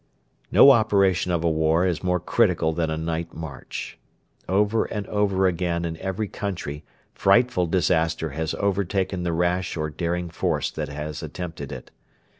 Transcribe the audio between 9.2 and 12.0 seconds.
the rash or daring force that has attempted it.